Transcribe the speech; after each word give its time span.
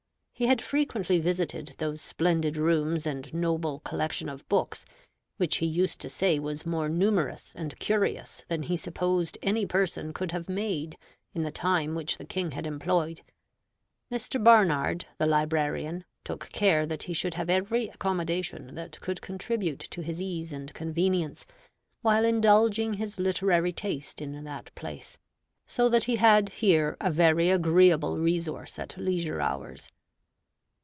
He 0.33 0.47
had 0.47 0.59
frequently 0.59 1.19
visited 1.19 1.75
those 1.77 2.01
splendid 2.01 2.57
rooms 2.57 3.05
and 3.05 3.31
noble 3.31 3.77
collection 3.81 4.27
of 4.27 4.49
books, 4.49 4.83
which 5.37 5.57
he 5.57 5.67
used 5.67 6.01
to 6.01 6.09
say 6.09 6.39
was 6.39 6.65
more 6.65 6.89
numerous 6.89 7.53
and 7.55 7.77
curious 7.77 8.43
than 8.47 8.63
he 8.63 8.75
supposed 8.75 9.37
any 9.43 9.67
person 9.67 10.13
could 10.13 10.31
have 10.31 10.49
made 10.49 10.97
in 11.35 11.43
the 11.43 11.51
time 11.51 11.93
which 11.93 12.17
the 12.17 12.25
King 12.25 12.53
had 12.53 12.65
employed. 12.65 13.21
Mr. 14.11 14.43
Barnard, 14.43 15.05
the 15.19 15.27
librarian, 15.27 16.05
took 16.23 16.49
care 16.49 16.87
that 16.87 17.03
he 17.03 17.13
should 17.13 17.35
have 17.35 17.47
every 17.47 17.87
accommodation 17.89 18.73
that 18.73 18.99
could 18.99 19.21
contribute 19.21 19.81
to 19.91 20.01
his 20.01 20.23
ease 20.23 20.51
and 20.51 20.73
convenience, 20.73 21.45
while 22.01 22.25
indulging 22.25 22.95
his 22.95 23.19
literary 23.19 23.71
taste 23.71 24.19
in 24.19 24.43
that 24.45 24.73
place; 24.73 25.19
so 25.67 25.87
that 25.87 26.05
he 26.05 26.15
had 26.15 26.49
here 26.49 26.97
a 26.99 27.11
very 27.11 27.51
agreeable 27.51 28.17
resource 28.17 28.79
at 28.79 28.97
leisure 28.97 29.39
hours. 29.39 29.91